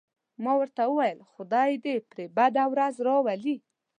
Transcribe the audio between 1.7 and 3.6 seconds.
دې پرې بده ورځ راولي.